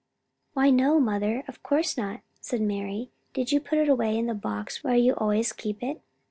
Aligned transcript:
"Why, 0.53 0.71
no, 0.71 0.99
mother, 0.99 1.43
of 1.47 1.61
course 1.61 1.95
not," 1.95 2.21
said 2.39 2.59
Mari. 2.59 3.11
"Didn't 3.35 3.51
you 3.51 3.59
put 3.59 3.77
it 3.77 3.87
away 3.87 4.17
in 4.17 4.25
the 4.25 4.33
box 4.33 4.83
where 4.83 4.95
you 4.95 5.13
always 5.13 5.53
keep 5.53 5.83
it?" 5.83 6.01